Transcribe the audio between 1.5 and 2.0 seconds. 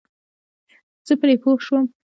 شوم.